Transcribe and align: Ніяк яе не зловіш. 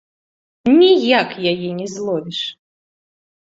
Ніяк 0.79 1.29
яе 1.53 1.69
не 1.83 1.87
зловіш. 1.95 2.43